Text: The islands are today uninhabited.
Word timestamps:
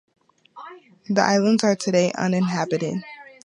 The 1.09 1.21
islands 1.21 1.63
are 1.63 1.75
today 1.75 2.11
uninhabited. 2.17 3.03